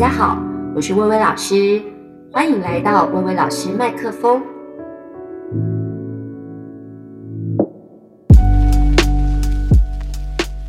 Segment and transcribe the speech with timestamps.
[0.00, 0.42] 大家好，
[0.74, 1.78] 我是薇薇老师，
[2.32, 4.42] 欢迎来到薇薇老师麦克风。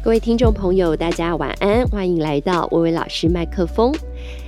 [0.04, 3.94] 各位听众朋友，大家晚安，欢迎来到薇薇老师麦克风。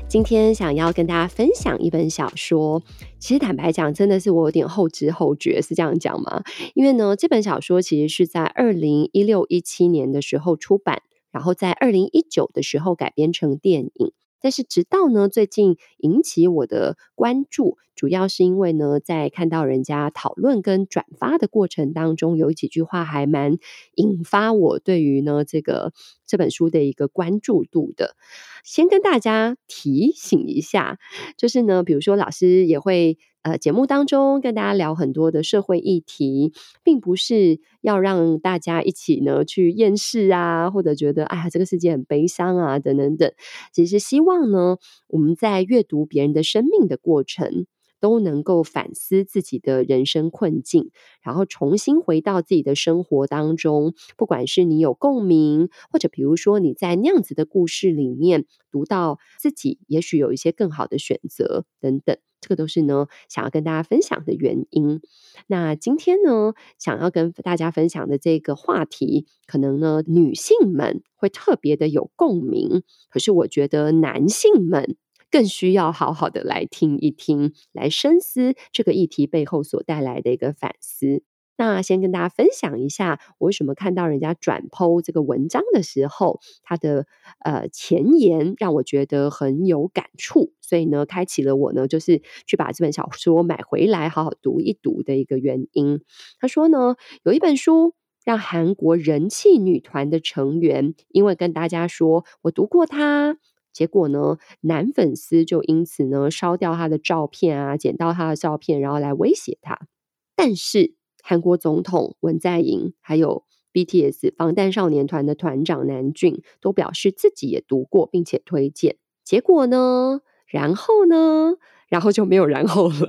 [0.09, 2.83] 今天想要跟大家分享一本小说，
[3.19, 6.43] 其实坦白讲，真的是我有点后知后觉，是这样讲吗？
[6.73, 14.11] 因为呢，这本小说其实是在二零一六一七年的时候出版，然后在二零一九的时候改编成电影。
[14.43, 23.57] 但是直到呢，最近引起我的关注，主要是因为呢，在看到人家讨论跟转发的过程当中，有几句话还蛮
[23.95, 25.93] 引发我对于呢这个
[26.27, 28.17] 这本书的一个关注度的。
[28.65, 30.99] 先跟大家提醒一下，
[31.37, 33.17] 就是呢，比如说老师也会。
[33.43, 43.31] 呃，节目当中跟大家聊很多的社会议题，并不是要让大家一起呢去厌世啊，或者觉得哎呀这个世界很悲伤啊，等等等。
[43.73, 44.77] 只是希望呢，
[45.09, 47.65] 我们在阅读别人的生命的过程，
[48.03, 53.93] 都能够反思自己的人生困境，然后重新回到自己的生活当中。
[54.17, 62.17] 不管是你有共鸣，或者比如说你在那样子的故事里面读到自己，也许有一些更好的选择等等。
[62.41, 64.99] 这个都是呢，想要跟大家分享的原因。
[65.47, 72.83] 那今天呢，想要跟大家分享的这个话题，可能呢，女性们会特别的有共鸣。
[73.09, 74.97] 可是我觉得男性们
[75.33, 81.23] 更需要好好的来听一听，来深思这个议题背后所带来的一个反思。
[81.57, 87.07] 那先跟大家分享一下，我为什么看到人家转剖这个文章的时候，他的
[87.39, 96.01] 呃前言让我觉得很有感触，所以呢，开启了我呢，就是去把这本小说买回来好好读一读的一个原因。
[96.39, 103.37] 他说呢，有一本书让韩国人气女团的成员，因为跟大家说我读过他，
[103.73, 109.87] 结果呢，男粉丝就因此呢烧掉他的照片啊，捡到他的照片，然后来威胁他，
[110.35, 110.95] 但是。
[111.25, 118.97] 韩国总统文在寅，还有 BTS 防弹少年团的团长南俊都表示自己也读过，并且推荐。
[119.23, 120.19] 结果呢？
[120.45, 121.53] 然后呢？
[121.87, 123.07] 然后就没有然后了。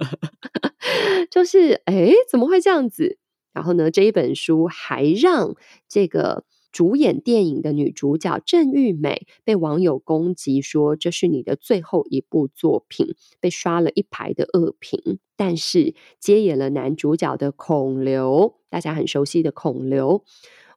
[1.29, 3.19] 就是，哎，怎么会这样子？
[3.53, 3.91] 然后呢？
[3.91, 5.57] 这一本书还让
[5.89, 6.45] 这个。
[6.75, 15.21] 主演电影的女主角郑玉美被网友攻击说，这是你的最后一部作品，被刷了一排的恶评。
[15.37, 20.25] 但是接演了男主角的孔刘，大家很熟悉的孔刘，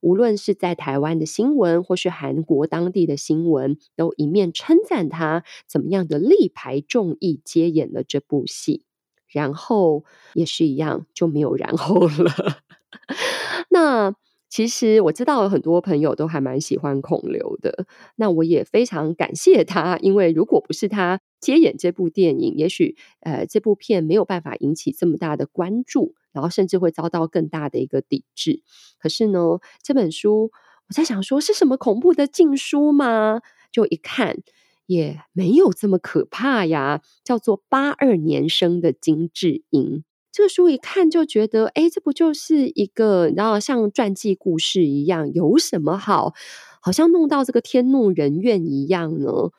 [0.01, 8.83] 无论是在台湾的新闻或是韩国当地的新闻，都一面称赞他怎么样的力排众议接演了这部戏。
[9.27, 10.05] 然后
[10.35, 12.59] 也是一样，就没有然后了。
[13.71, 14.13] 那。
[14.49, 17.85] 其实我知道有很多朋友都还蛮喜欢孔刘的，
[18.15, 28.61] 那我也非常感谢他，因为如果不是他接演这部电影，也许呃这部片没有办法引起这么大的关注，然后甚至会遭到更大的一个抵制。
[28.99, 30.51] 可是呢，这本书
[30.89, 33.41] 我在想说是什么恐怖的禁书吗？
[33.71, 34.37] 就一看
[34.85, 40.05] 也没有这么可怕呀，叫做八二年生的金智英。
[40.31, 46.33] 这个书一看就觉得，哎，这不就是一个，你知道，像传记故事一样，有什么好？
[46.81, 49.49] 好像弄到这个天怒人怨一样呢？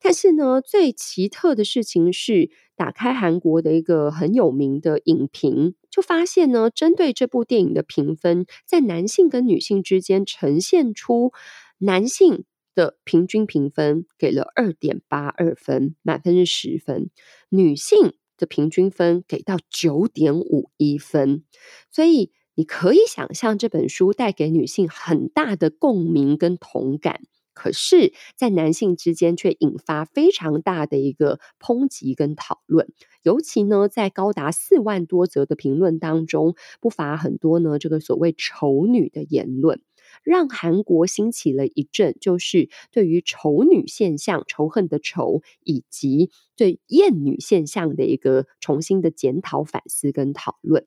[0.00, 11.32] 但是呢，最奇特的事情是，打开韩国的一个很有名的影评，就发现呢，针对这部电影的评分，在男性跟女性之间呈现出
[11.78, 12.44] 男性
[12.74, 17.08] 的平均评分给了二点八二分，满分是十分，
[17.48, 18.14] 女性。
[18.36, 21.44] 的平均分给到九点五一分，
[21.90, 27.20] 所以你可以想象这本书带给女性很大的共鸣跟同感，
[27.52, 32.92] 可是，在男性之间却引发非常大的一个抨击跟讨论，
[33.22, 39.80] 尤其呢，在高达四万多则的评论当中，不乏很多呢这个所谓丑女的言论。
[40.24, 50.86] 让韩国兴起了一阵，就是对于仇女现象、仇恨的仇，以及对厌女现象的一个重新的检讨、反思跟讨论。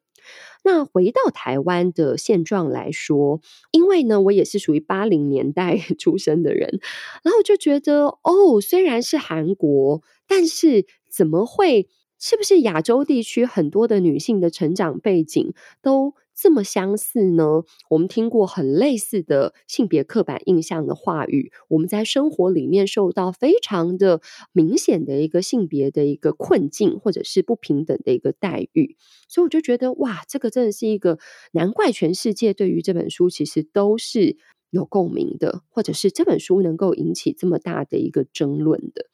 [0.63, 3.39] 那回到台湾的现状来说，
[3.71, 6.79] 因为呢，我也是属于八零年代 出生的人，
[7.23, 11.87] 然后就觉得，哦，虽然是韩国，但是怎么会？
[12.19, 15.53] 是不是亚洲地区很多的女性的成长背景
[15.83, 17.63] 都这么相似呢？
[17.89, 24.21] 我们听过很类似的性别刻板印象的话语，我们在生活里面受到非常的
[24.53, 28.97] 明显的一个性别的一个困境，或者是不平等的一个待遇，
[29.27, 31.17] 所以我就觉得哇，这个真的是一个
[31.53, 34.37] 难怪全世界对于这本书其实都是
[34.69, 39.07] 有共鸣的，或者是这本书能够引起这么大的一个争论的。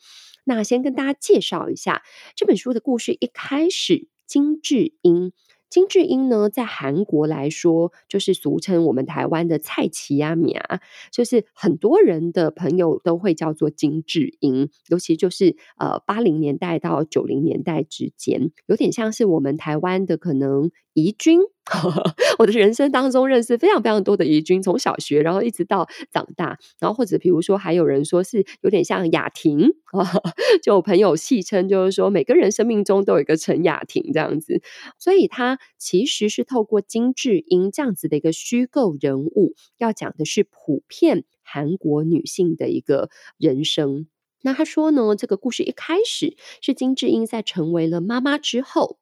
[0.43, 2.03] 那先跟大家介绍一下
[2.35, 3.13] 这本书的故事。
[3.13, 5.31] 一开始，金智英。
[5.73, 10.81] 金智英呢，在韩国来说，就是俗称我们台湾的蔡奇亚米啊，
[11.11, 21.41] 就是很多人的朋友都会叫做金智英，尤其就是呃八零年代到九零年代之间，有点像是我们台湾的可能怡君。
[22.39, 29.69] 我的人生当中认识非常非常多的怡君，从小学然后一直到长大，然后或者比如说还有人说是有点像雅婷，
[30.61, 34.61] 就朋友戏称就是说每个人生命中都有一个陈雅婷这样子，
[34.99, 44.07] 所以他其实是透过金智英这样子的一个虚构人物，要讲的是普遍韩国女性的一个人生。
[44.41, 48.97] 那他说呢，这个故事一开始是金智英在成为了妈妈之后。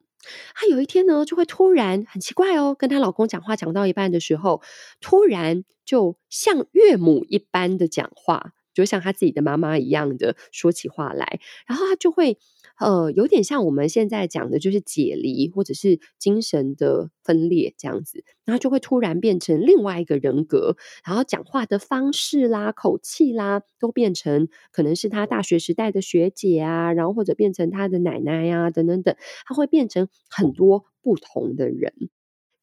[0.54, 4.62] 她有一天呢，就会突然很奇怪哦，跟她老公讲话讲到一半的时候，
[5.00, 12.38] 突然就像岳母一般的讲话，就像她自己的妈妈一样的说起话来，然后她就会。
[12.82, 20.76] 呃，有点像我们现在讲的，就是解离或者是精神的分裂这样子，然后就会突然变成另外一个人格，
[21.06, 31.94] 然后讲话的方式啦、口气啦，都变成可能是他大学时代的学姐啊，然后或者变成他的奶奶呀、啊，等等等，他会变成很多不同的人。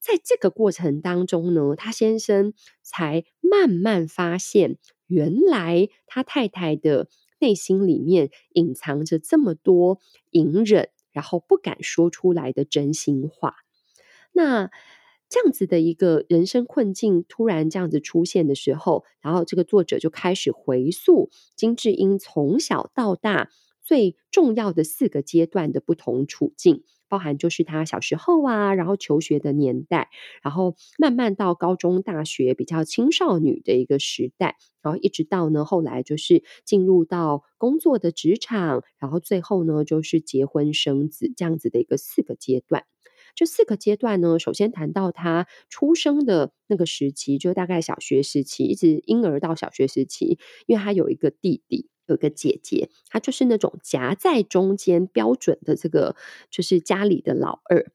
[0.01, 7.07] 在这个过程当中呢，他先生才慢慢发现，原来他太太的。
[7.39, 10.01] 内心里面隐藏着这么多
[10.31, 13.57] 隐忍，然后不敢说出来的真心话。
[14.33, 14.71] 那
[15.29, 23.51] 这样子的一个人生困境突然这样子出现的时候，然后这个作者就开始回溯金智英从小到大
[23.83, 26.83] 最重要的四个阶段的不同处境。
[27.09, 30.09] 包含就是他小时候啊，然后求学的年代，
[30.43, 42.85] 然后慢慢到高中、大学比较青少女的一个时代，然后一直到呢后来就是进入到工作的职场，然后最后呢就是结婚生子这样子的一个四个阶段。
[43.35, 51.89] 这四个阶段呢，首先谈到他出生的那个时期，就大概小学时期，一直婴儿到小学时期，因为他有一个弟弟。
[52.09, 56.17] 有个姐姐，她就是那种夹在中间标准的这个，
[56.51, 57.87] 就是家里的老二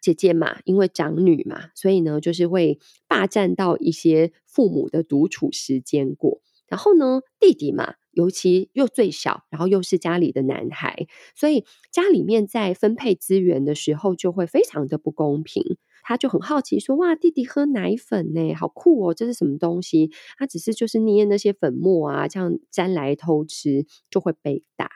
[0.00, 6.40] 姐姐嘛，因为长女嘛，所以呢，就是会霸占到一些父母的独处时间过。
[6.66, 15.76] 然后呢，弟弟嘛，尤其又最小，然后又是家里的男孩，所以家里面在分配资源的时候就会非常的不公平。
[16.02, 19.14] 他就很好奇说：“哇，弟弟喝奶粉呢，好酷哦！
[19.14, 24.90] 这是什么东西？”他只是就是捏那些粉末啊，这样沾来偷吃就会被打。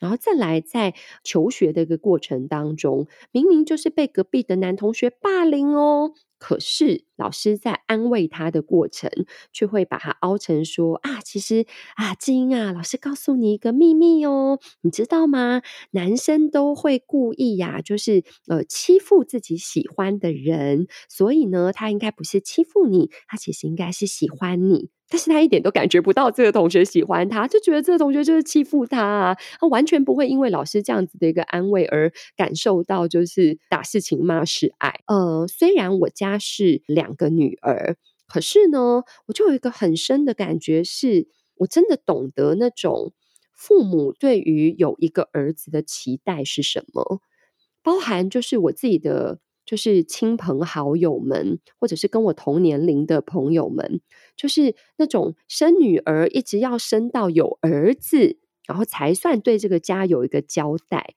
[0.00, 0.92] 然后再来在
[1.22, 6.12] 求学的一个过程当中，明明就是被隔壁的男同学霸凌哦。
[6.46, 9.10] 可是老师在安慰他的过程，
[9.50, 11.64] 却会把他凹成说啊，其实
[11.96, 15.62] 啊，志英啊，老师告诉你一个秘密哦，你知道吗？
[15.92, 24.90] 男生都会故意呀、就是呃欺负自己喜欢的人，所以呢，他应该不是欺负你，他其实应该是喜欢你。
[25.14, 34.92] 但是他一点都感觉不到这个同学喜欢他，就觉得这个同学就是欺负他啊，他完全不会因为老师这样子的一个安慰而感受到就是打是情骂是爱。
[35.06, 41.28] 呃，虽然我家是两个女儿，可是呢，我就有一个很深的感觉是，是
[41.58, 43.12] 我真的懂得那种
[43.52, 47.20] 父母对于有一个儿子的期待是什么，
[47.84, 49.38] 包含就是我自己的。
[49.64, 54.00] 就是亲朋好友们，或者是跟我同年龄的朋友们，
[54.36, 61.14] 就是那种生女儿一直要生到有儿子，然后才算对这个家有一个交代。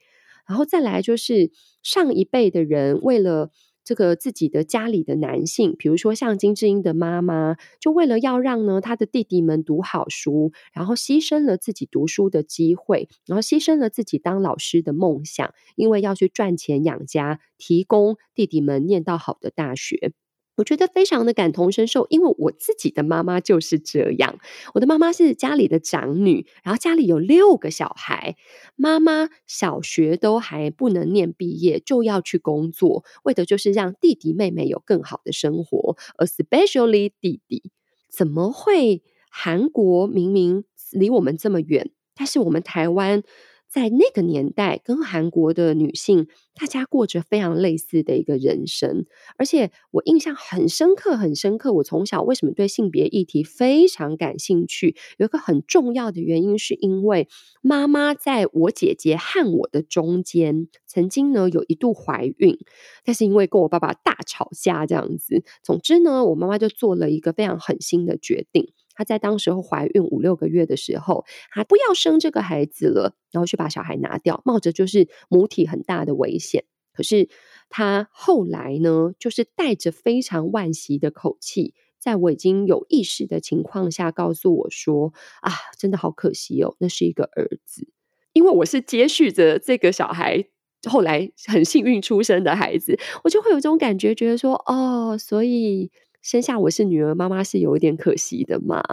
[0.48, 1.52] 然后再来就是
[1.84, 3.52] 上一辈的人为了。
[3.88, 20.12] 这个自己的家里的男性，比如说像金智英的妈妈，就为了要让呢他的弟弟们读好书，然后牺牲了自己读书的机会，然后牺牲了自己当老师的梦想，因为要去赚钱养家，提供弟弟们念到好的大学。
[20.58, 24.40] 我觉得非常的感同身受，因为我自己的妈妈就是这样。
[24.74, 28.36] 我的妈妈是家里的长女，然后家里有六个小孩，
[28.76, 37.72] 妈妈小学都还不能念毕业，就要去工作，为的就是让弟弟妹妹有更好的生活，especially 弟弟。
[38.10, 39.04] 怎么会？
[39.30, 43.24] 韩国明明离我们这么远，但是我们台湾。
[43.70, 49.06] 在那个年代，跟韩国的女性，大家过着非常类似的一个人生。
[49.38, 51.74] 而且我印象很深刻，很深刻。
[51.74, 54.96] 我从小为什么对性别议题非常感兴趣？
[55.18, 57.28] 有一个很重要的原因，是因为
[57.62, 62.58] 妈妈在我姐姐和我的中间，曾经呢有一度怀孕，
[63.04, 68.72] 但是因为跟我爸爸大吵架这样子，总之呢，我妈妈就做了一个非常狠心的决定。
[68.98, 76.66] 她在当时候怀孕五六个月的时候，她不要生这个孩子了，然后去把小孩拿掉，冒着就是母体很大的危险。
[76.92, 77.30] 可是
[77.70, 87.88] 她后来呢，就是带着非常惋惜的口气，在我已经有意识的情况下，告诉我说：“啊，真的好可惜哦，那是一个儿子，
[88.34, 90.46] 因为我是接续着这个小孩。”
[90.88, 95.92] 后来很幸运出生的孩子，我就会有这种感觉，觉得说哦，所以
[96.28, 98.84] 生下我是女儿，妈妈是有一点可惜的嘛。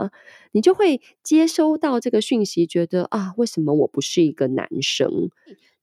[0.52, 5.30] 你就会接收到这个讯息，觉得啊，为什么我不是一个男生？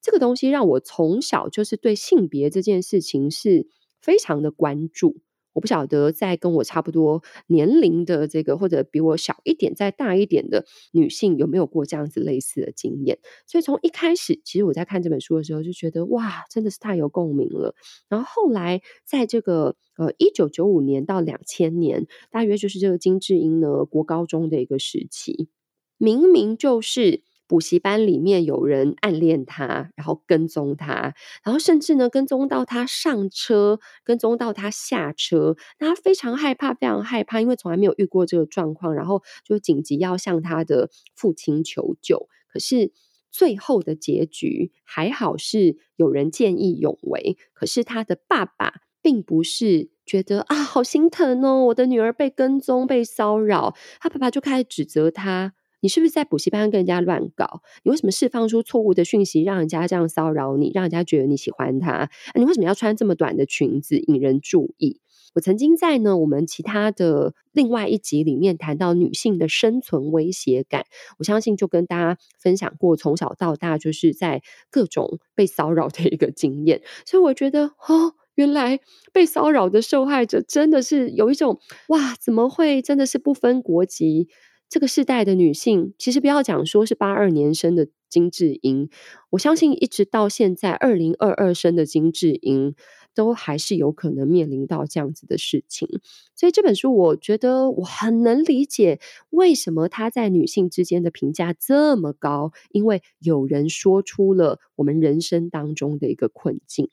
[0.01, 3.67] 这个东西让我从小就是对性别这件事情是
[3.99, 5.17] 非常的关注。
[5.53, 13.19] 我不晓得在跟我差不多年龄的这个，或者比我小一点、再大一点的女性，有没有过这样子类似的经验？
[13.45, 17.75] 所以从一开始，其实我在看这本书的时候，就觉得哇，真的是太有共鸣了。
[18.07, 25.49] 然后后来，在这个呃一九九五年到两千年，大约就是这个金智英呢国高中的一个时期，
[25.97, 27.23] 明明就是。
[27.51, 42.29] 补习班里面有人暗恋他，然后跟踪他，然后甚至呢跟踪到他上车，跟踪到他下车，他非常害怕，非常害怕，因为从来没有遇过这个状况，然后就紧急要向他的父亲求救。
[42.47, 42.93] 可是
[43.29, 55.53] 最后的结局还好是有人见义勇为，可是他的爸爸并不是觉得啊好心疼哦，我的女儿被跟踪被骚扰，他爸爸就开始指责他。
[55.81, 57.61] 你是不是在补习班跟人家乱搞？
[57.83, 62.09] 你为什么释放出错误的讯息，让人家这样骚扰你，让人家觉得你喜欢他？
[62.35, 65.01] 你为什么要穿这么短的裙子引人注意？
[65.33, 70.85] 我曾经在呢我们其他的另外一集里面谈到女性的生存威胁感，
[71.19, 78.81] 我相信就跟大家分享过从小到大就是在各种被骚扰的一个经验，所以我觉得哦，原来
[79.13, 84.27] 被骚扰的受害者真的是有一种哇，怎么会真的是不分国籍？
[84.71, 88.89] 这个世代的女性，其实不要讲说是八二年生的金智英，
[89.31, 92.73] 我相信一直到现在二零二二生的金智英，
[93.13, 95.89] 都还是有可能面临到这样子的事情。
[96.37, 99.01] 所以这本书，我觉得我很能理解
[99.31, 106.89] 为什么她在女性之间的评价这么高，因为有人说出了我们人生当中的一个困境。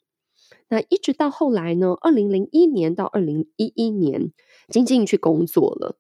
[0.69, 4.33] 那一直到后来呢，二零零一年到二零一一年，
[4.69, 5.97] 金智英去工作了。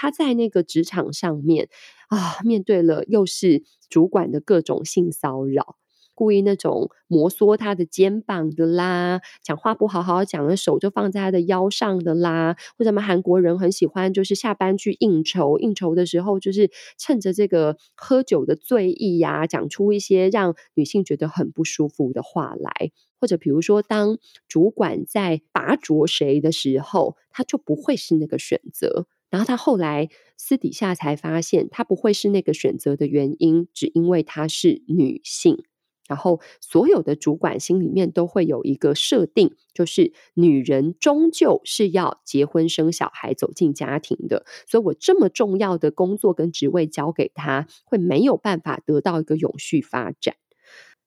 [0.00, 1.68] 他在那个职场上面
[2.06, 5.74] 啊，面对了又是主管的各种性骚扰，
[6.14, 29.06] 故意那种摩挲他的肩膀的啦，讲话不好好讲的手就放在他的腰上的啦，或者什么韩国人很喜欢，就是下班去应酬，应酬的时候就是趁着这个喝酒的醉意呀、啊，讲出一些让女性觉得很不舒服的话来，或者比如说当主管在拔擢谁的时候，他就不会是那个选择。
[29.30, 35.64] 然后他后来私底下才发现，他不会是那个选择的原因，只因为她是女性。
[36.08, 44.46] 然后所有的主管心里面都会有一个设定，就是女人终究是要结婚生小孩、走进家庭的。
[44.66, 50.36] 所以我这么重要的工作跟职位交给她，会没有办法得到一个永续发展。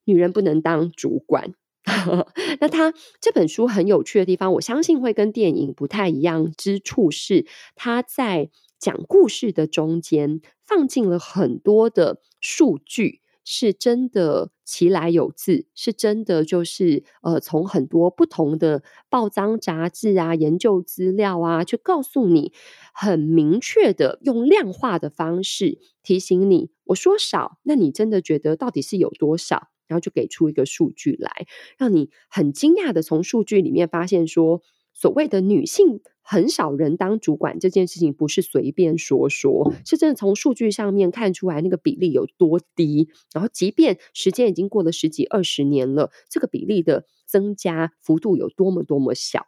[0.03, 1.55] 女人不能当主管。
[2.59, 7.45] 那他这本书很有趣的地方，我相信会跟电影不太一样之处是，
[7.75, 22.53] 他在讲故事的中间放进了很多的数据，是真的其来有自，是真的就是呃，从很多不同的报章杂志啊、研究资料啊，去告诉你
[22.93, 29.69] 很明确的用量化的方式提醒你，我说少，那你真的觉得到底是有多少？
[29.91, 31.45] 然后就给出一个数据来，
[31.77, 34.62] 让你很惊讶的从数据里面发现说，
[34.93, 43.10] 所谓的女性很少人当主管这件事情不是随便说说，是真的从数据上面看出来那个比例有多低。
[43.33, 49.48] 然后，即便时间已经过了十几二十年了，这个比例的增加幅度有多么多么小。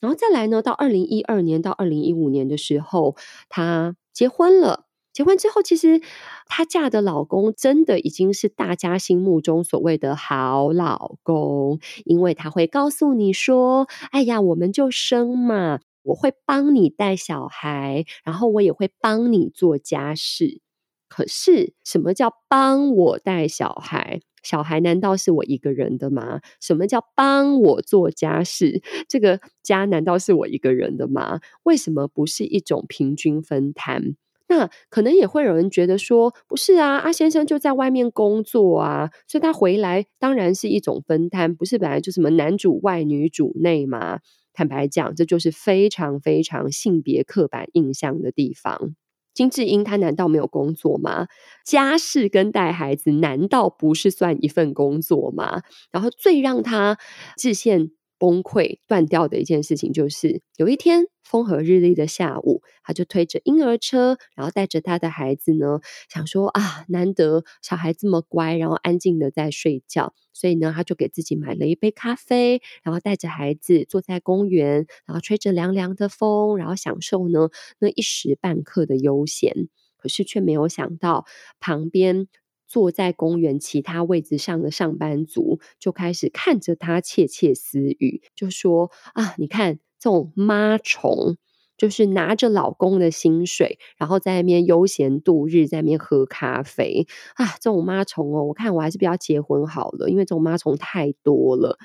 [0.00, 3.14] 然后再来呢，到二零一二年到二零一五年的时候，
[3.50, 4.86] 她结婚了。
[5.14, 6.00] 结婚之后，其实
[6.46, 20.60] 她嫁的老公真的已经是大家心目中所谓的好老公，因为他会告诉你说：“哎呀，我们就生嘛，我会帮你带小孩，然后我也会帮你做家事。”
[21.08, 24.20] 可是，什么叫帮我带小孩？
[24.42, 26.40] 小孩难道是我一个人的吗？
[26.60, 28.82] 什么叫帮我做家事？
[29.08, 31.38] 这个家难道是我一个人的吗？
[31.62, 34.16] 为什么不是一种平均分摊？
[34.54, 44.20] 那可能也会有人觉得说，不是啊，阿先生就在外面工作啊，所以他回来当然是一种分摊，不是本来就什么男主外女主内嘛？
[44.52, 48.94] 坦白讲，这就是非常非常性别刻板印象的地方。
[49.32, 51.26] 金智英她难道没有工作吗？
[51.66, 55.62] 家事跟带孩子难道不是算一份工作吗？
[55.90, 56.98] 然后最让她
[57.36, 79.68] 致歉崩溃断掉的一件事情，就是有一天风和日丽的下午，他就推着婴儿车，然后带着他的孩子呢，想说啊，难得小孩这么乖，然后安静的在睡觉，所以呢，他就给自己买了一杯咖啡，然后带着孩子坐在公园，然后吹着凉凉的风，然后享受呢那一时半刻的悠闲。
[79.96, 81.24] 可是却没有想到
[81.60, 82.28] 旁边。
[82.66, 91.36] 坐在公园其他位置上的上班族就开始看着他窃窃私语，就说：“啊，你看这种妈虫，
[91.76, 101.78] 就是拿着老公的薪水，然后在那边悠闲度日，在那边喝咖啡啊，这种妈虫哦，我看我还是不要结婚好了，因为这种妈虫太多了。”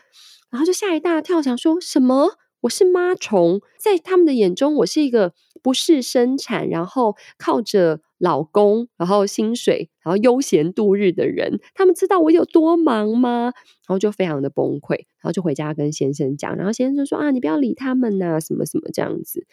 [0.49, 2.37] 然后就吓一大跳，想说什么？
[2.61, 11.59] 我是妈虫，在他们的眼中，我是一个不是生产，然后靠着老公，然后薪水，然后悠闲度日的人。
[11.73, 13.45] 他们知道我有多忙吗？
[13.45, 19.47] 然后就非常的崩溃，然后就回家跟先生讲，然后先生就说啊，你不要理他们呐、啊，什么什么这样子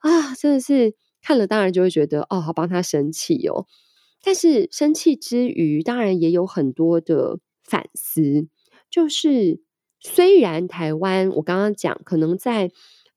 [0.00, 3.66] 啊，真的是看了当然就会觉得哦，好帮他生气哦。
[4.22, 8.48] 但是生气之余，当然也有很多的反思，
[8.90, 9.62] 就是。
[10.06, 12.70] 虽然台湾，我刚刚讲，可能在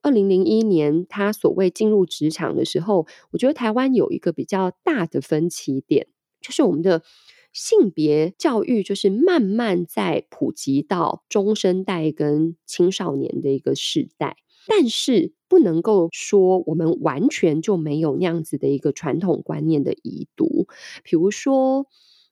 [0.07, 6.07] 二零零一年他所谓进入职场的时候，我觉得台湾有一个比较大的分歧点，
[6.39, 7.03] 就是我们的
[7.51, 20.67] 性别教育就是慢慢在普及到中生代跟青少年的一个世代，但是不能够说我们完全就没有那样子的一个传统观念的遗毒，
[21.03, 21.85] 比如说，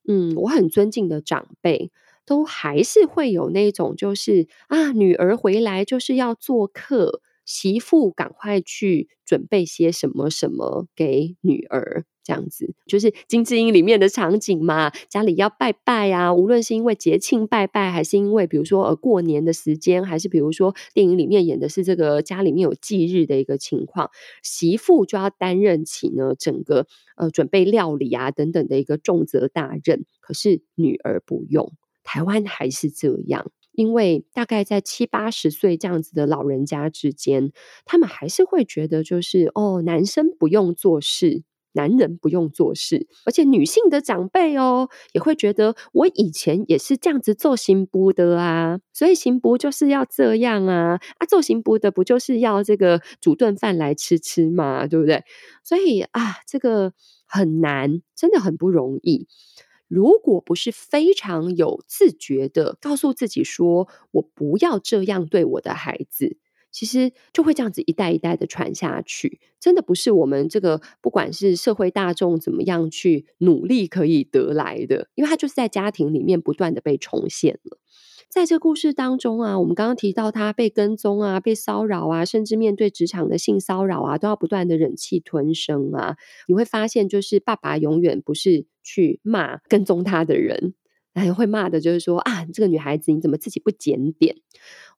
[0.07, 1.91] 嗯，我很尊敬的长辈。
[2.27, 24.09] 都还是会有那种，就是啊，女儿回来就是要做客，媳妇赶快去准备些什么什么给女儿，这样子，就是金智英里面的场景嘛，家里要拜拜啊，无论是因为节庆拜拜，还是因为比如说呃过年的时间，还是比如说电影里面演的是这个家里面有忌日的一个情况，
[24.41, 31.73] 媳妇就要担任起呢整个呃准备料理啊等等的一个重责大任，可是女儿不用。
[32.03, 37.51] 台湾还是这样，因为大概在七八十岁这样子的老人家之间，
[37.85, 55.23] 他们还是会觉得，就是哦，男生不用做事，男人不用做事，而且女性的长辈哦，也会觉得我以前也是这样子做媳妇的啊，所以媳妇就是要这样啊，啊，做媳妇的不就是要这个煮顿饭来吃吃嘛，对不对？
[55.63, 56.93] 所以啊，这个
[57.27, 59.27] 很难，真的很不容易。
[59.87, 66.37] 如果不是非常有自觉的告诉自己说，我不要这样对我的孩子，
[66.71, 69.39] 其实就会这样子一代一代的传下去。
[69.59, 77.77] 真的不是我们这个不管是社会大众怎么样去努力可以得来的，因为它就是在家庭里面不断的被重现了。
[78.35, 86.17] 在这故事当中啊，我们刚刚提到他被跟踪啊、被骚扰啊，甚至面对职场的性骚扰啊，都要不断的忍气吞声啊。
[86.49, 90.73] 你会发现，就是爸爸永远不是去骂跟踪他的人，
[91.13, 94.35] 还会骂的就是说啊，这个女孩子你怎么自己不检点？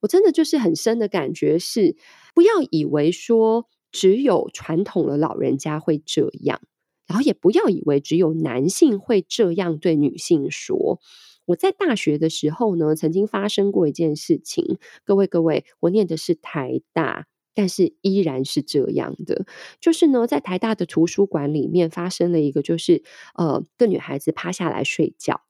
[0.02, 1.95] 我真的就是很深的感觉是，
[2.34, 6.60] 不要以为说只有传统的老人家会这样，
[7.06, 11.00] 然后也不要以为只有男性会这样对女性说。
[11.47, 14.77] 我在大学的时候呢，曾经发生过一件事情。
[15.03, 19.45] 各位各位，我念的是台大，但是依然是这样的。
[19.79, 23.01] 就是呢，在台大的图书馆里面发生了一个，就是
[23.36, 25.41] 呃，个女孩子趴下来睡觉，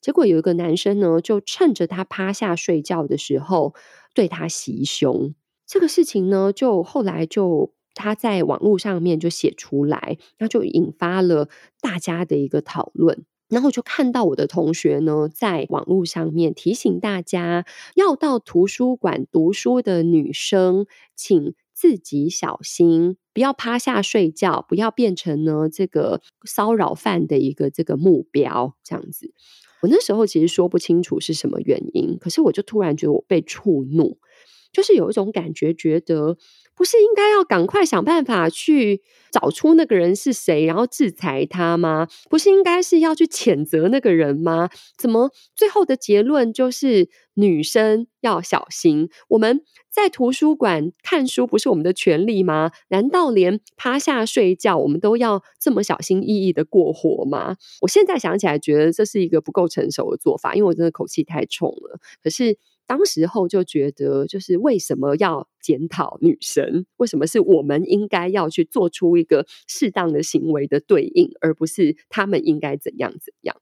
[0.00, 3.74] 结果有一个男生呢，就趁着她趴下睡觉的时候
[4.14, 5.34] 对她袭胸。
[5.66, 11.48] 这个事情呢，就后来就他在网络上面就写出来，那就引发了
[11.80, 13.24] 大家的一个讨论。
[13.52, 28.74] 然后我就看到我的同学呢，在网络上面提醒大家，要到图书馆读书的女生，请自己小心，不要趴下睡觉，不要变成呢这个骚扰犯的一个这个目标。
[28.82, 29.34] 这样子，
[29.82, 34.16] 我那时候其实说不清楚是什么原因，可是我就突然觉得我被触怒，
[34.72, 36.38] 就是有一种感觉，觉得。
[36.82, 42.08] 不是应该要赶快想办法去找出那个人是谁，然后制裁他吗？
[42.28, 44.68] 不是应该是要去谴责那个人吗？
[44.98, 49.08] 怎么最后的结论就是女生要小心？
[49.28, 52.72] 我们在图书馆看书不是我们的权利吗？
[52.88, 57.54] 难道连趴下睡觉我们都要这么小心翼翼的过活吗？
[57.82, 62.00] 我现在想起来觉得这是一个不够成熟的做法，因为我真的口气太冲了。
[62.20, 66.86] 可是当时候就觉得，就是为什么要检讨女神？
[66.96, 73.56] 为什么是我们应该要去做出一个适当的行为的对应，而不是他们应该怎样怎样？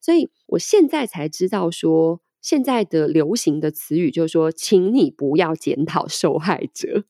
[0.00, 7.04] 所以我现在才知道说，现在的流行的词语就是说，请你不要检讨受害者。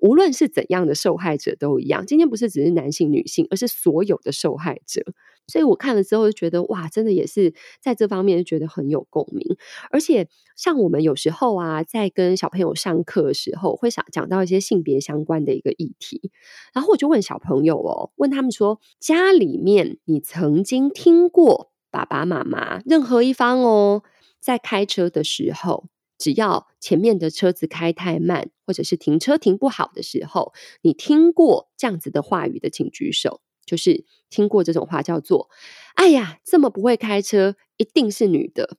[0.00, 5.02] 无论是怎样的受害者都一样，今天不是只是男性、女性，而是所有的受害者。
[5.46, 9.56] 所以我看了之后就觉得，哇，真的也是在这方面觉得很有共鸣。
[9.90, 16.30] 而且像我们有时候啊，在跟小朋友上课的时候，会想讲到一些性别相关的一个议题，
[16.72, 24.02] 然后我就问小朋友哦，问他们说，家里面你曾经听过爸爸妈妈任何一方哦，
[24.40, 25.86] 在开车的时候。
[26.16, 33.40] 只要前面的车子开太慢，或者是停车停不好的时候，你听过这样子的话语的，请举手。
[33.66, 35.48] 就是听过这种话，叫做
[35.96, 38.78] “哎呀，这么不会开车，一定是女的。”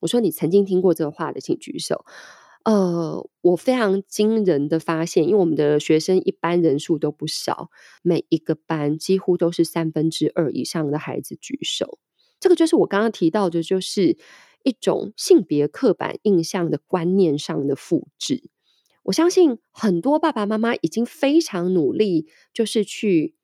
[0.00, 2.04] 我说你曾经听过这个话的，请举手。
[2.64, 7.70] 呃，我非常惊人的发现，因为我们的学生一般人数都不少，
[8.02, 11.98] 每一个班几乎都是三分之二以上的孩子举手。
[12.40, 14.18] 这个就是我刚刚提到的，就是。
[14.64, 18.48] 一种性别刻板印象的观念上的复制，
[19.02, 23.34] 我相信很多爸爸妈妈已经非常努力，就是去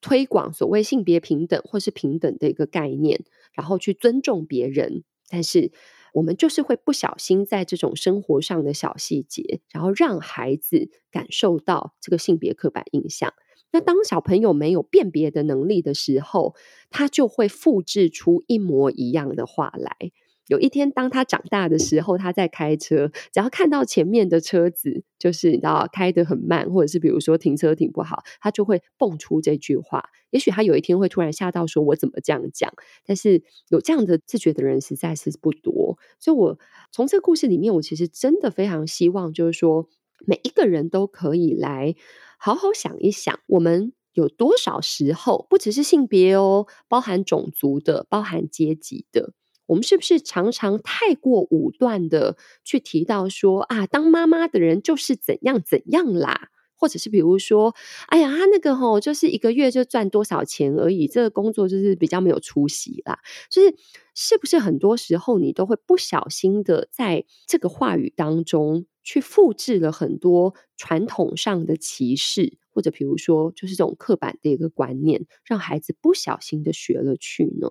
[0.00, 5.04] 推广所谓性别平等或是平等的一个概念，然后去尊重别人。
[5.28, 5.72] 但是
[6.12, 13.34] 我们就是会不小心在这种生活上的小细节，然后让孩子感受到这个性别刻板印象。
[13.72, 16.54] 那当小朋友没有辨别的能力的时候，
[16.88, 20.12] 他就会复制出一模一样的话来。
[20.46, 30.08] 有一天，当他长大的时候，他在开车，只要看到前面的车子，就是你知道开得很慢，或者是比如说停车停不好，他就会蹦出这句话。
[30.30, 32.72] 也许他有一天会突然吓到，说我怎么这样讲？
[33.04, 35.98] 但是有这样的自觉的人实在是不多。
[36.20, 36.58] 所以，我
[36.92, 39.88] 从这个故事里面，我其实真的非常希望，就是说
[40.26, 41.96] 每一个人都可以来
[42.38, 49.32] 好好想一想，我们有多少时候，不只是性别哦，包含种族的，包含阶级的。
[49.66, 57.74] 我们是不是常常太过武断的去提到说啊，当妈妈的人就是怎样怎样啦，或者是比如说，
[58.08, 63.18] 哎呀，他那个吼就是一个月就赚多少钱而已，这个工作就是比较没有出息啦。
[63.50, 63.74] 就是
[64.14, 77.68] 是不是很多时候你都会不小心的在这个话语当中去复制了很多传统上的歧视，或者比如说就是这种刻板的一个观念，让孩子不小心的学了去呢？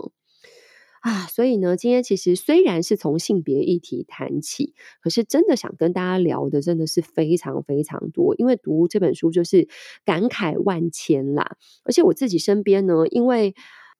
[1.06, 9.68] 啊，所以呢，今天其实虽然是从性别议题谈起，可是真的想跟大家聊的真的是非常非常多，因为读这本书就是
[10.04, 11.58] 感慨万千啦。
[11.84, 13.54] 而且我自己身边呢，因为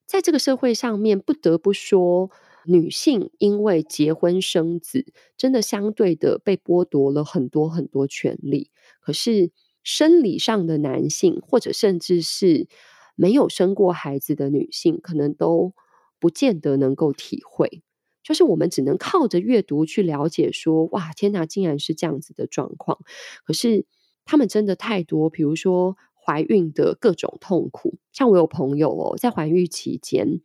[0.08, 2.32] 在这个社会上面，不得不说，
[2.66, 5.06] 女性因为结婚生子，
[5.38, 8.72] 真的相对的被剥夺了很多很多权利。
[9.00, 9.52] 可是
[9.84, 12.68] 生理上的男性，或者甚至是
[13.16, 15.76] 没有生过孩子的女性，可能都。
[16.20, 17.84] 不见得能够体会，
[18.24, 23.00] 就是我们只能靠着阅读去了解说，哇，天哪，竟然是这样子的状况。
[23.46, 23.86] 可是
[24.26, 30.42] 他们真的太多，比如说怀孕的各种痛苦，像我有朋友哦，在怀孕期间，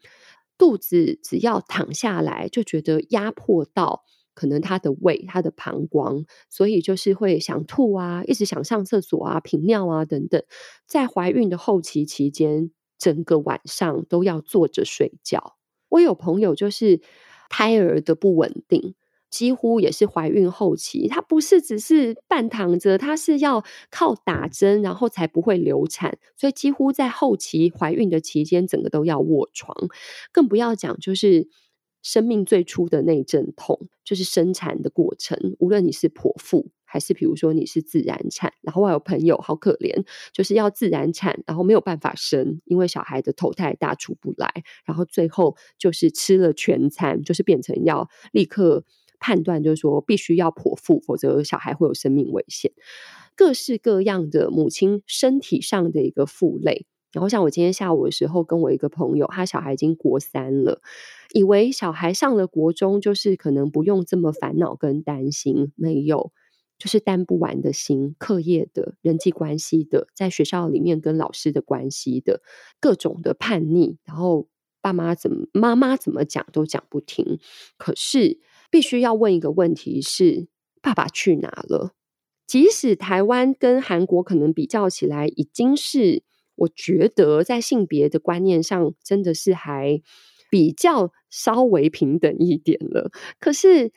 [0.58, 4.04] 肚子只要躺下来就觉得压迫到
[4.34, 10.42] 可能他的胃、他的膀胱，所以就是会想吐啊，一直想上厕所啊、频尿啊等等。
[10.86, 15.56] 在怀孕的后期期间，整个晚上都要坐着睡觉。
[15.90, 17.00] 我有朋友就是
[17.50, 18.94] 胎儿的不稳定，
[19.28, 29.76] 几乎也是怀孕后期，她不是只是半躺着，她是要靠打针，然后才不会流产，所以几乎在后期怀孕的期间，整个都要卧床，
[30.32, 31.48] 更不要讲就是
[32.02, 36.70] 生命最初的那阵痛，就是生产的过程，无论你是剖腹。
[36.92, 44.52] 还是比如说你是自然产，然后我有朋友好可怜，就是要自然产，然后没有办法生，因为小孩的头太大出不来，
[44.84, 48.84] 然后最后就是吃了全餐，就是变成要立刻
[49.20, 52.72] 判断，就是说必须要剖腹，否则小孩会有生命危险。
[53.36, 60.82] 各式各样的母亲身体上的一个负累，然后像我今天下午的时候，跟我一个朋友，他小孩已经国三了，
[61.32, 66.32] 以为小孩上了国中，就是可能不用这么烦恼跟担心，没有。
[66.80, 72.40] 就是担不完的心，课业的、人际关系的，在学校里面跟老师的关系的，
[72.80, 74.48] 各种的叛逆，然后
[74.80, 77.38] 爸妈怎么、妈妈怎么讲都讲不听。
[77.76, 78.40] 可是
[78.70, 80.48] 必须要问一个问题是：
[80.80, 81.92] 爸爸去哪了？
[82.46, 86.22] 即使台湾跟韩国可能比较起来，已经是
[86.54, 90.00] 我觉得在性别的观念上，真的是还
[90.50, 93.12] 比较稍微平等一点了。
[93.38, 93.92] 可是。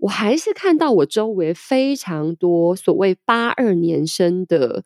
[0.00, 4.84] 我还是看到我周围非常多所谓八二年生的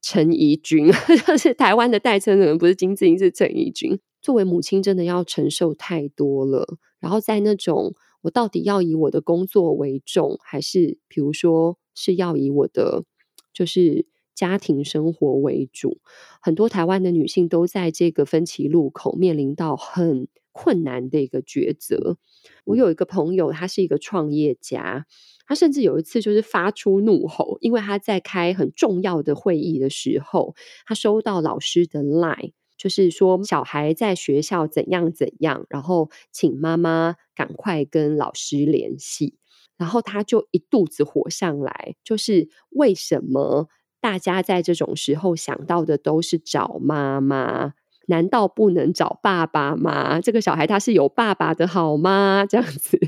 [0.00, 0.90] 陈怡君，
[1.26, 3.98] 就是台湾的代称可能不是金智英，是陈怡君。
[4.20, 6.78] 作为母亲，真的要承受太多了。
[6.98, 13.04] 然后在那种我到底要以我的工作为重，还是比如说是要以我的
[13.52, 15.98] 就是家庭生活为主？
[16.40, 22.16] 很多台湾的女性都在这个分歧路口面临到很困难的一个抉择。
[22.64, 25.04] 我有一个朋友，他是一个创业家，
[25.46, 30.54] 他甚至有一次就是发出怒吼，因为他在开很重要的会议的时候，
[30.86, 39.34] 他收到老师的 line，就是说小孩在学校怎样怎样，然后请妈妈赶快跟老师联系，
[39.76, 43.68] 然后他就一肚子火上来，就是为什么
[44.00, 47.74] 大家在这种时候想到的都是找妈妈？
[48.06, 50.20] 难道不能找爸爸吗？
[50.20, 52.44] 这个小孩他是有爸爸的好吗？
[52.48, 52.98] 这样子，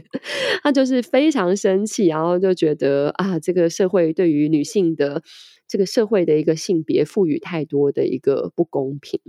[0.63, 5.23] 他就是非常生气，然后就觉得啊，这个社会对于女性的
[5.69, 9.21] 这个社会的一个性别赋予太多的一个不公平。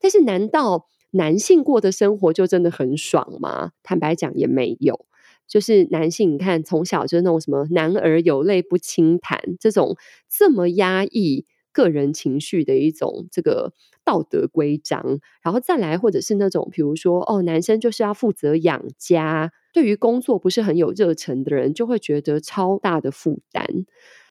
[0.00, 3.72] 但是，难道男性过的生活就真的很爽吗？
[3.82, 5.06] 坦白讲，也没有。
[5.46, 9.96] 就是男性，你看从小就是那种什么“男儿有泪不轻弹”这种
[10.28, 13.72] 这么压抑个人情绪的一种这个。
[14.04, 23.66] 道德规章，然后再来，或者是那种，比如说，哦，男生就是要负责养家，对于工作不是很有热忱的人，就会觉得超大的负担。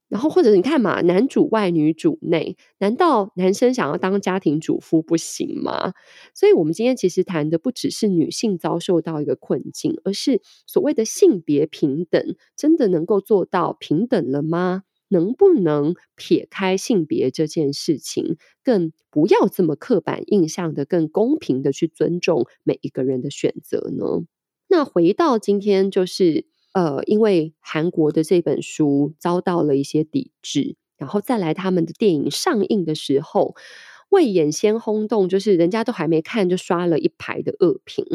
[0.08, 5.94] 然后，或者你看嘛，男主外女主内，难道男生想要当家庭主妇不行吗？
[6.34, 14.82] 所以，我们今天其实谈的不只是女性遭受到一个困境，而是所谓的性别平等，真的能够做到平等了吗？
[15.10, 24.26] 能不能撇开性别这件事情，更不要这么刻板印象的，更公平的去尊重每一个人的选择呢？
[24.68, 33.56] 那回到今天，就是呃，因为韩国的这本书遭到了一些抵制，然后再来他们的电影上映的时候，
[34.10, 38.06] 未演先轰动，就是人家都还没看就刷了一排的恶评，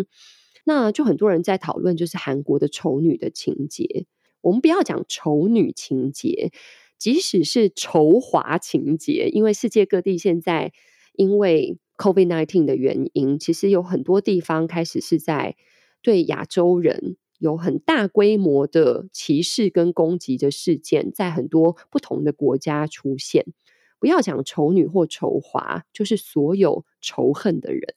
[0.64, 4.06] 那就很多人在讨论，就是韩国的丑女的情节。
[4.40, 6.52] 我们不要讲丑女情节。
[6.98, 10.72] 即使是仇华情节，因为世界各地现在
[11.14, 15.56] 因为 COVID-19 的原因，其实有很多地方开始是在
[16.02, 23.46] 对亚洲人有很大规模的歧视跟攻击的事件，在很多不同的国家出现。
[24.00, 27.94] 不要讲丑女或仇华，就是所有仇恨的人，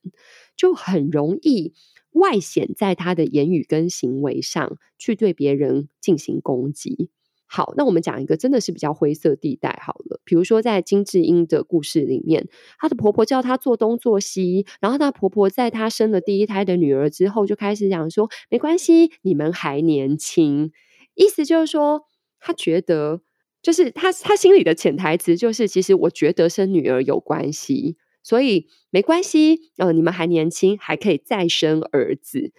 [0.55, 1.73] 就很容易
[2.11, 7.09] 外显在他的言语跟行为上去对别人进行攻击。
[7.47, 10.19] 好，那我们讲一个真的是比较灰色地带好了。
[10.25, 20.71] 比如说，在金智英的故事里面，她的婆婆叫她做东做西，然后她婆婆在她生了第一胎的女儿之后，就开始讲说：“没关系，你们还年轻。”
[21.15, 22.01] 意思就是说，
[22.39, 23.21] 她觉得，
[23.61, 29.71] 就是她她心里的潜台词就是，其实我觉得生女儿有关系，所以没关系。
[29.77, 32.51] 呃，你们还年轻，还可以再生儿子。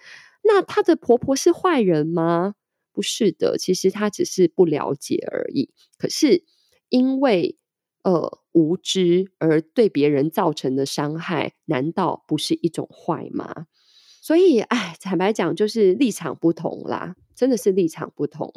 [0.43, 2.55] 那她的婆婆是坏人吗？
[2.99, 5.69] 不是的，其实他只是不了解而已。
[5.97, 6.43] 可是
[6.89, 7.57] 因为
[8.03, 13.67] 呃无知而对别人造成的伤害，难道不是一种坏吗？
[14.21, 18.51] 所以，哎，坦白讲，就是立场不同啦，真的是立场不同。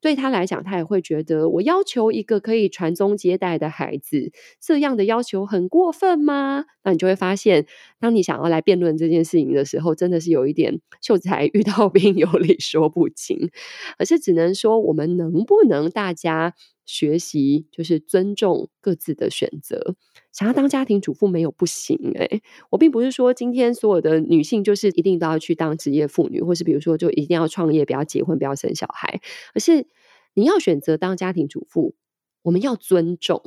[0.00, 4.30] 对他来讲，他也会觉得，我要求一个可以传宗接代的孩子，
[4.60, 6.64] 这样的要求很过分吗？
[6.84, 7.66] 那你就会发现，
[8.00, 13.50] 当你想要来辩论这件事情的时候，真的是有一点秀才遇到 兵，有理说不清。
[13.98, 16.54] 而是只能说，我们能不能大家
[16.86, 19.96] 学习，就是尊重各自的选择。
[20.38, 29.20] 想要当家庭主妇没有不行诶、我并不是说今天所有的女性就是一定都要去当职业妇女，或是比如说就一定要创业，不要结婚，不要生小孩，
[29.52, 29.88] 而是
[30.34, 31.96] 你要选择当家庭主妇，
[32.42, 33.42] 我们要尊重。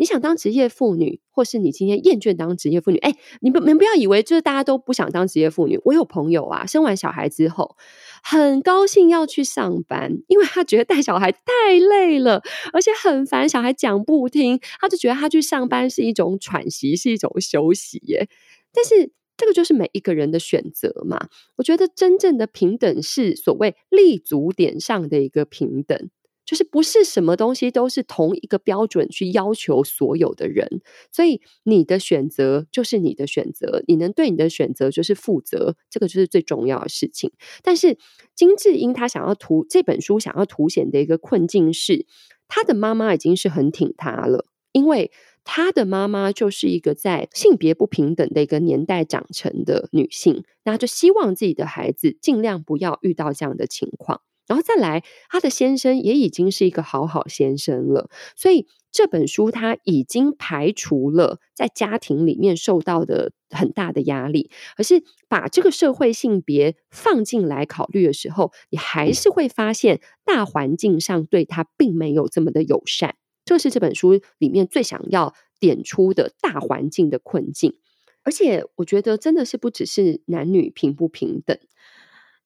[0.00, 5.78] 你想当职业妇女，或是你今天厌倦当职业妇女，哎，你们你们不要以为就是大家都不想当职业妇女。
[5.84, 7.76] 我有朋友啊，生完小孩之后
[8.22, 11.42] 很高兴要去上班，因为他觉得带小孩太
[11.78, 18.26] 累了，而且很烦，小孩讲不听，他就觉得他去上班是一种喘息，是一种休息耶。
[18.72, 21.28] 但是这个就是每一个人的选择嘛。
[21.56, 26.08] 我觉得真正的平等是所谓立足点上的一个平等。
[26.50, 30.82] 就是不是什么东西都是同一个标准去要求所有的人，
[31.12, 37.30] 所以你的选择就是你的选择，你能对你的选择就是负责，这个就是最重要的事情。
[37.62, 37.98] 但是
[38.34, 42.04] 金智英她想要图这本书想要凸显的一个困境是，
[42.48, 45.12] 她的妈妈已经是很挺她了，因为
[45.44, 54.22] 她的妈妈就是一个在性别不平等的一个年代长成的女性，那就希望自己的孩子尽量不要遇到这样的情况。
[54.50, 73.14] 然后再来，她的先生也已经是一个好好先生了，所以这本书他已经排除了在家庭里面受到的很大的压力，而是把这个社会性别放进来考虑的时候，你还是会发现大环境上对他并没有这么的友善。
[73.44, 77.76] 这是这本书里面最想要点出的大环境的困境，
[78.24, 81.56] 而且我觉得真的是不只是男女平不平等。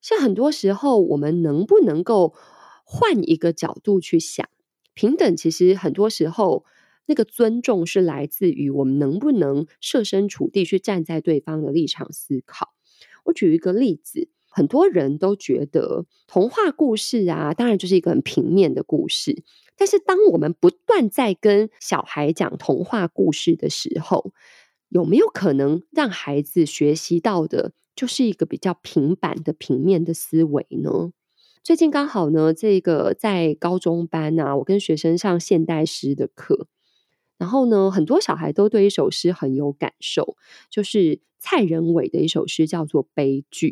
[0.04, 2.34] 像很多时候，我们能不能够
[2.84, 4.46] 换一个角度去想
[4.92, 5.34] 平等？
[5.34, 6.66] 其实很多时候，
[7.06, 12.74] 那个尊重是来自于我们能不能设身处地去站在对方的立场思考。
[13.24, 19.42] 我举一个例子，很多人都觉得童话故事啊，当然就是一个很平面的故事。
[19.74, 24.34] 但是，当我们不断在跟小孩讲童话故事的时候，
[24.90, 27.72] 有没有可能让孩子学习到的？
[27.96, 31.12] 就是一个比较平板的平面的思维呢。
[31.62, 36.66] 最近刚好呢，这个在高中班啊，我跟学生上现代诗的课，
[37.38, 40.36] 然后呢，很多小孩都对一首诗很有感受，
[40.68, 43.68] 就是蔡仁伟的一首诗叫做《悲剧》，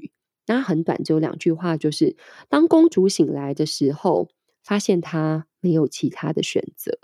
[0.46, 2.16] 那很短，只有两句话，就是
[2.48, 4.30] 当公主醒来的时候，
[4.64, 6.98] 发现她没有其他的选择。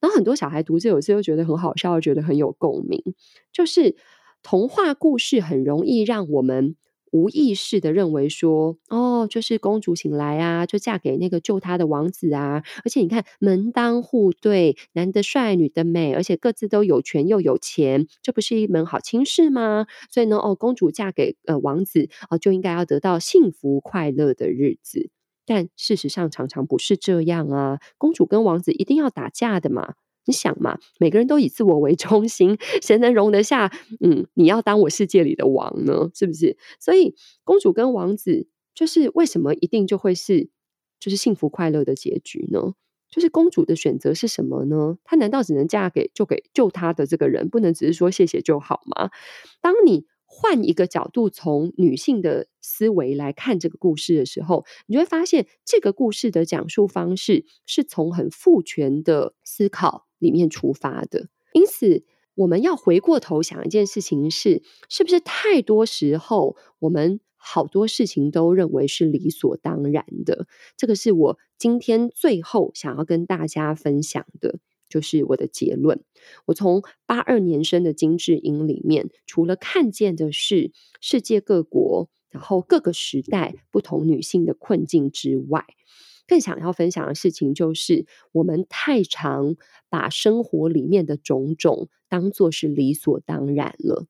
[0.00, 3.00] 然后很多小孩读这首诗又觉得很好笑，又觉得很有共鸣，
[3.52, 3.94] 就是。
[4.44, 6.76] 童话故事很容易让我们
[7.10, 12.62] 无意识的认为说，哦，就是公主醒来啊，就嫁给那个救她的王子啊。
[12.84, 19.86] 而且你看，门当户对，男的帅，女的美，而且各自都有权又有钱，这不是一门好亲事吗？
[20.10, 25.08] 所以呢，哦，公主嫁给呃王子，哦，就应该要得到幸福快乐的日子。
[25.46, 29.94] 但事实上常常不是这样啊，公主跟王子一定要打架的嘛。
[30.26, 33.72] 你想嘛，每个人都以自我为中心，谁能容得下？
[34.00, 36.10] 嗯，你要当我世界里的王呢？
[36.14, 36.56] 是不是？
[36.80, 40.48] 所以公主跟王子，就是为什么一定就会是
[40.98, 42.74] 就是幸福快乐的结局呢？
[43.10, 44.98] 就是公主的选择是什么呢？
[45.04, 49.10] 她难道只能嫁给就给救她的这个人，不能只是说谢谢就好吗？
[49.60, 50.06] 当你。
[50.26, 61.28] 换一个角度，从女性的思维来看这个故事的时候，你就会发现这个故事的讲述方式是从很父权的思考里面出发的。
[61.52, 70.46] 因此，我们要回过头想一件事情是：是不是太多时候我们好多事情都认为是理所当然的？
[70.76, 74.58] 这个是我今天最后想要跟大家分享的。
[74.86, 76.04] 就是我的结论。
[76.44, 85.64] 我从八二年生的金智英里面，除了看见的是世界各国，然后各个时代不同女性的困境之外，
[86.26, 89.56] 更想要分享的事情就是，我们太常
[89.88, 94.06] 把生活里面的种种当作是理所当然了。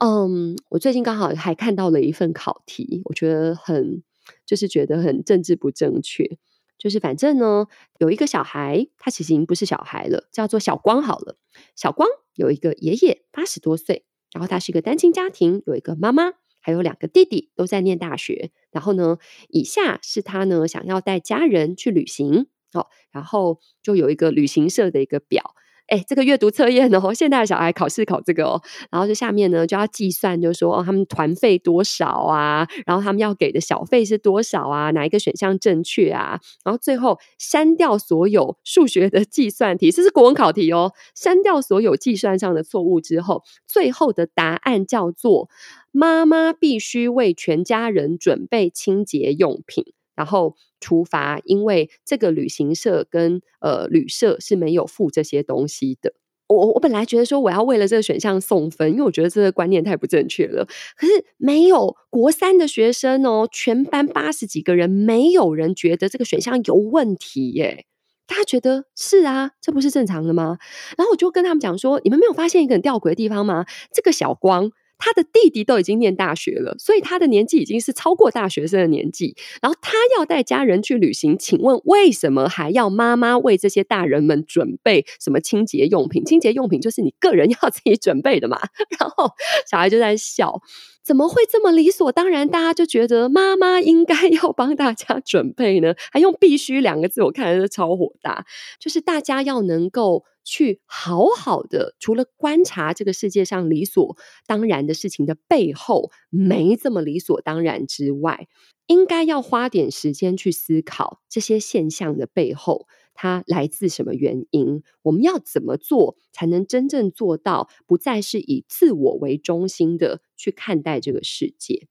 [0.00, 4.02] 嗯，我最近刚好还看到了一份考题，我觉得很，
[4.46, 6.38] 就是觉得很政治不正确。
[6.78, 7.66] 就是反正呢，
[7.98, 11.36] 有一个小孩，他其实已经不是小孩了，叫做小光好了。
[11.74, 18.52] 小光有一个爷爷，八十多岁，然后他是一个单亲家庭，有一个妈妈，还有两个弟弟都在念大学。
[18.70, 25.54] 然后呢，以下是他呢想要带家人去旅行，哦，然后就有一个旅行社的一个表。
[25.88, 32.66] 哎，这个阅读测验哦，现在的小孩考试考这个哦，然后就下面呢就要计算，就是说哦，他们团费多少啊？
[32.84, 34.90] 然后他们要给的小费是多少啊？
[34.90, 36.38] 哪一个选项正确啊？
[36.62, 45.48] 然后最后删掉所有数学的计算题，这是国文考题哦，删掉所有计算上的错误之后，最后的答案叫做
[45.90, 49.84] 妈妈必须为全家人准备清洁用品。
[50.18, 56.12] 然后处罚，因为这个旅行社跟呃旅社是没有付这些东西的。
[56.48, 60.66] 我我本来觉得说我要为了这个选项送分，因为我觉得这个观念太不正确了。
[60.96, 67.84] 可是没有国三的学生哦，全班八十几个人，没有人觉得这个选项有问题耶。
[68.26, 70.58] 大家觉得是啊，这不是正常的吗？
[70.96, 73.64] 然后我就跟他们讲说，你们没有发现一个很吊诡的地方吗？
[73.92, 74.72] 这个小光。
[74.98, 79.36] 他的弟弟都已经念大学了，所以他的年纪已经是超过大学生的年纪。
[79.62, 86.24] 然后他要带家人去旅行，请问为什么还要妈妈为这些大人们准备什么清洁用品？
[86.24, 88.58] 清洁用品就是你个人 要自己准备的嘛。
[88.98, 89.30] 然后
[89.70, 90.60] 小孩就在笑。
[91.04, 92.46] 怎么会这么理所当然？
[92.46, 95.94] 大家就觉得妈妈应该 要帮大家准备呢？
[96.12, 98.44] 还用“必须”两个字，我看的是超火大。
[98.78, 108.48] 就是大家要能够去好好的，除了观察这个世界上理所当然的事情的背后没这么理所当然之外，
[108.86, 112.86] 应该要花点时间去思考这些现象的背后。
[113.20, 114.84] 它来自什么原因？
[115.02, 121.88] 我们要怎么做才能真正做到不再是以自我为中心的去看待这个世界？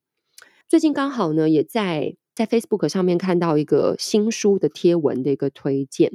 [0.70, 6.14] 最近刚好呢，也在在 Facebook 上面看到一个新书的贴文的一个推荐，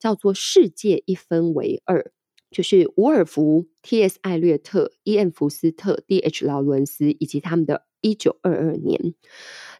[0.00, 2.00] 叫做《世界一分为二》，
[2.50, 4.18] 就是伍尔夫、T.S.
[4.22, 5.30] 艾略特、E.M.
[5.30, 6.44] 福斯特、D.H.
[6.44, 9.14] 劳伦斯以及他们的一九二二年。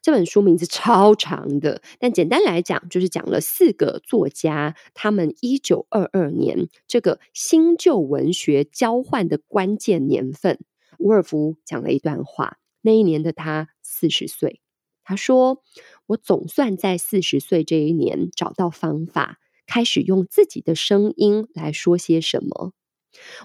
[0.02, 10.58] 这本书名字超长的，但简单来讲，就是讲了四个作家他们一九二二年这个新旧文学交换的关键年份。
[10.98, 14.60] 伍尔夫讲了一段话，那一年的他四十岁，
[15.02, 15.62] 他说
[16.06, 19.39] ：“我总算在四十岁这一年找到方法，
[19.70, 22.72] 开始用自己的声音来说些什么。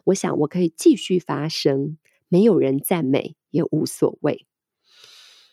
[0.06, 4.48] 我想我可以继续发声，没有人赞美也无所谓。”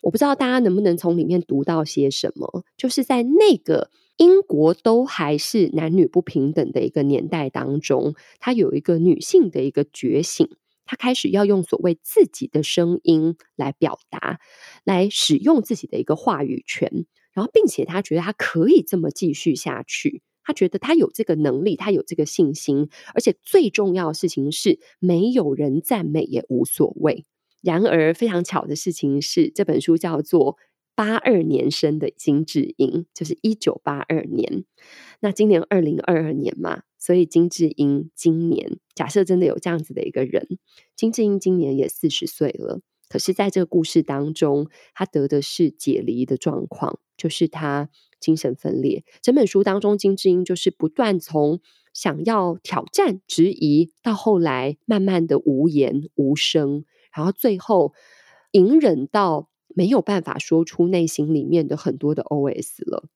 [0.00, 10.48] 我不知道大家能不能从里面读到些什么，就是在那个英国都还是男女不平等的一个年代当中，她有一个女性的一个觉醒，
[10.86, 14.40] 她开始要用所谓自己的声音来表达，
[14.82, 27.24] 来使用自己的一个话语权，然后并且她觉得她可以这么继续下去，他觉得他有这个能力，他有这个信心，而且最重要的事情是，没有人赞美也无所谓。
[27.60, 30.54] 然而，非常巧的事情是，这本书叫做
[30.96, 34.64] 《八二年生的金智英》，就是一九八二年。
[35.20, 40.58] 那今年二零二二年嘛，所以金智英今年，假设真的有这样子的一个人，
[40.96, 42.80] 金智英今年也四十岁了。
[43.08, 47.90] 可是，在这个故事当中，他得的是解离的状况，就是他
[48.22, 49.04] 精神分裂。
[49.20, 51.60] 整本书当中，金智英就是不断从
[51.92, 56.86] 想要挑战、质疑，到后来慢慢的无言无声。
[57.14, 57.92] 然后最后
[58.52, 63.08] 隐忍到没有办法说出内心里面的很多的 OS 了。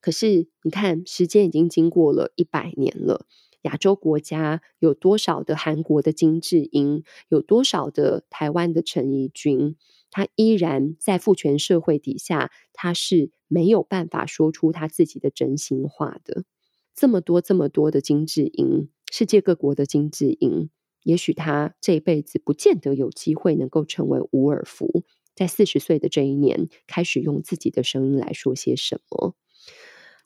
[0.00, 3.26] 可是你看，时间已经经过了一百年了，
[3.62, 9.76] 亚洲国家有多少的韩国的金智英，有多少的台湾的陈怡君，
[10.10, 16.44] 他依然在父权社会底下，他是没有办法说出他自己的真心话的。
[16.94, 20.70] 这么多这么多的金智英，世界各国的金智英。
[21.04, 25.04] 也许他这一辈子不见得有机会能够成为伍尔夫，
[25.34, 29.34] 在四十岁的这一年，开始用自己的声音来说些什么。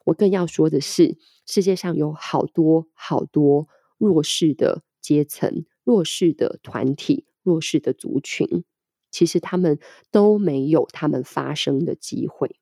[0.04, 8.64] 我更要说的是，世界上有好多好多弱势的阶层、弱势的团体、弱势的族群，
[9.10, 9.78] 其实他们
[10.10, 12.56] 都没有他们发声的机会。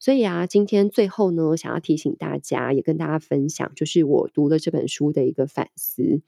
[0.00, 6.22] 所以啊，今天最后呢，想要提醒大家，也跟大家分享，就是我读了这本书的一个反思。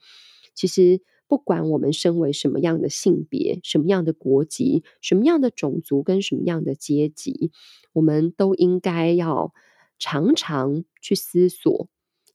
[0.53, 7.51] 其实，不管我们身为什么样的性别、什么样的国籍、什么样的种族跟什么样的阶级，
[7.93, 9.53] 我们都应该要
[10.01, 11.87] 常常去思索，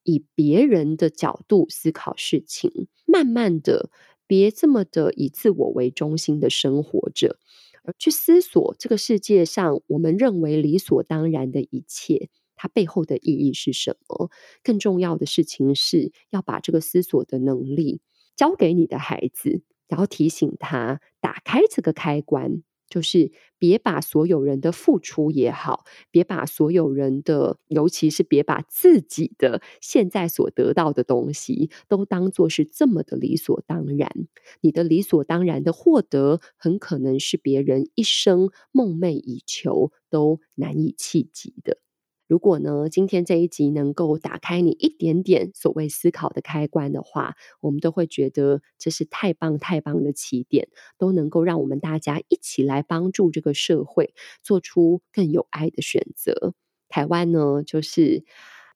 [0.04, 3.90] 以别人的角度思考事情，慢慢的，
[4.28, 7.40] 别这么的以自我为中心的生活着，
[7.82, 14.30] 而去思索这个世界上我们认为理所当然的一切，它背后的意义是什么？
[14.62, 18.00] 更重要的事情是要把这个思索的能力
[18.36, 34.26] 交给你的孩子，然后提醒他打开这个开关，就是别把所有人的付出也好，别把所有人的，尤其是别把自己的现在所得到的东西都当做是这么的理所当然。
[34.60, 41.78] 你的理所当然的获得，很可能是别人一生梦寐以求都难以企及的。
[42.26, 50.68] 如果呢，今天这一集能够打开你一点点所谓思考的开关的话，我们都会觉得这是太棒太棒的起点，
[50.98, 54.12] 都能够让我们大家一起来帮助这个社会
[54.42, 56.54] 做出更有爱的选择。
[56.88, 58.24] 台湾呢，就是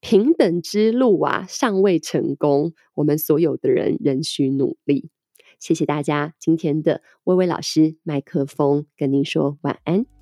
[0.01, 5.11] 平等之路啊，尚未成功，我们所有的人仍需努力。
[5.59, 10.20] 谢谢大家，今天的薇薇老师麦克风跟您说晚安。